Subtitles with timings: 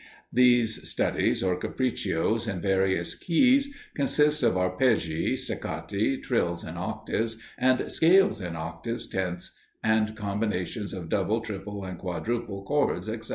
[0.33, 7.91] These studies or capriccios, in various keys, consist of arpeggi, staccati, trills in octaves, and
[7.91, 9.55] scales in octaves, tenths,
[10.15, 13.29] combinations of double, triple, and quadruple chords, etc.